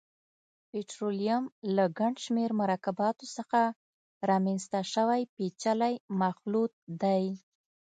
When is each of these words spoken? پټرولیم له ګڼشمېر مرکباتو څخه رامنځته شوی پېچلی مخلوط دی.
پټرولیم 0.69 1.43
له 1.75 1.85
ګڼشمېر 1.99 2.49
مرکباتو 2.61 3.25
څخه 3.37 3.61
رامنځته 4.29 4.79
شوی 4.93 5.21
پېچلی 5.35 5.93
مخلوط 6.21 6.73
دی. 7.01 7.23